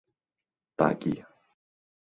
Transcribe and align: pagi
pagi 0.79 1.13